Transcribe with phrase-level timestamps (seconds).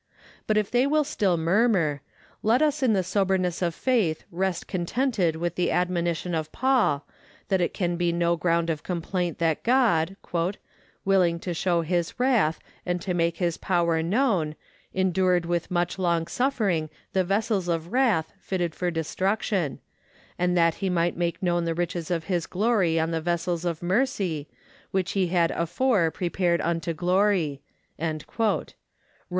[0.47, 2.01] But if they will still murmur,
[2.41, 7.05] let us in the soberness of faith rest contented with the admonition of Paul,
[7.49, 10.17] that it can be no ground of complaint that God,
[11.05, 14.55] "willing to show his wrath, and to make his power known,
[14.91, 19.77] endured with much long suffering the vessels of wrath fitted for destruction:
[20.39, 23.83] and that he might make known the riches of his glory on the vessels of
[23.83, 24.49] mercy,
[24.89, 27.61] which he had afore prepared unto glory"
[27.99, 28.17] (Rom.